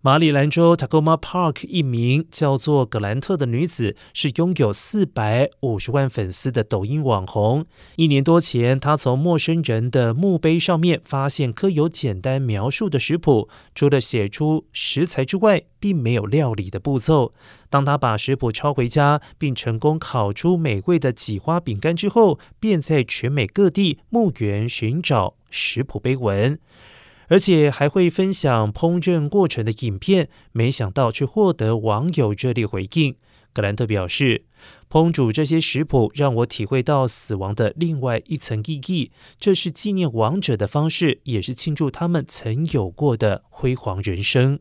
[0.00, 7.66] 马里兰州 Tacoma Park 一名叫做格兰特的女子是拥有四百五十万粉丝的抖音网红。
[7.96, 17.34] 一年多前，她从陌生人的墓碑上面发现刻有简单描述的食谱，除了写出食材之外，并没有料理的步骤。
[17.68, 26.60] 当她把食谱抄回家，并成功烤出美味的几花饼干之后，便在全美各地墓园寻找食谱碑文。
[27.28, 33.16] 而且还会分享烹饪过程的影片，没想到却获得网友热烈回应。
[33.54, 34.44] 格兰特表示，
[34.90, 39.10] 烹煮这些食谱让我体会到死亡的另外一层意义，
[39.40, 44.60] 这是纪念亡者的方式，也是庆祝他们曾有过的辉煌人生。